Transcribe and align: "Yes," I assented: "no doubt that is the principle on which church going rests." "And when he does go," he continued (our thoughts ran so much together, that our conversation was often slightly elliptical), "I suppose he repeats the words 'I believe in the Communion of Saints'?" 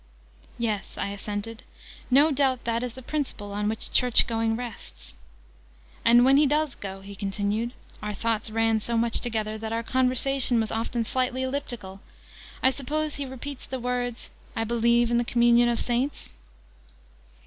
"Yes," 0.57 0.97
I 0.97 1.09
assented: 1.09 1.61
"no 2.09 2.31
doubt 2.31 2.63
that 2.63 2.81
is 2.81 2.93
the 2.93 3.03
principle 3.03 3.51
on 3.53 3.69
which 3.69 3.91
church 3.91 4.25
going 4.25 4.55
rests." 4.55 5.13
"And 6.03 6.25
when 6.25 6.37
he 6.37 6.47
does 6.47 6.73
go," 6.73 7.01
he 7.01 7.13
continued 7.13 7.71
(our 8.01 8.15
thoughts 8.15 8.49
ran 8.49 8.79
so 8.79 8.97
much 8.97 9.19
together, 9.19 9.59
that 9.59 9.71
our 9.71 9.83
conversation 9.83 10.59
was 10.59 10.71
often 10.71 11.03
slightly 11.03 11.43
elliptical), 11.43 11.99
"I 12.63 12.71
suppose 12.71 13.17
he 13.17 13.27
repeats 13.27 13.67
the 13.67 13.79
words 13.79 14.31
'I 14.55 14.63
believe 14.63 15.11
in 15.11 15.19
the 15.19 15.23
Communion 15.23 15.69
of 15.69 15.79
Saints'?" 15.79 16.33